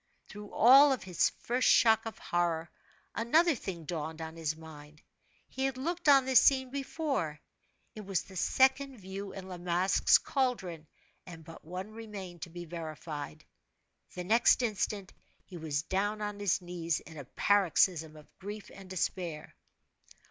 [0.29, 2.71] Through all his first shock of horror,
[3.13, 5.03] another thing dawned on his mind;
[5.47, 7.39] he had looked on this scene before.
[7.93, 10.87] It was the second view in La Masque's caldron,
[11.27, 13.45] and but one remained to be verified.
[14.15, 15.13] The next instant,
[15.45, 19.53] he was down on his knees in a paroxysm of grief and despair.